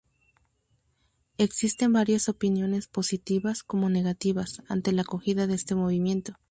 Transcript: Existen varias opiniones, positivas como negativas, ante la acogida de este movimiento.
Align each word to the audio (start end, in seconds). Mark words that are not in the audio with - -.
Existen 1.37 1.93
varias 1.93 2.27
opiniones, 2.27 2.87
positivas 2.87 3.61
como 3.61 3.87
negativas, 3.87 4.63
ante 4.67 4.93
la 4.93 5.03
acogida 5.03 5.45
de 5.45 5.53
este 5.53 5.75
movimiento. 5.75 6.33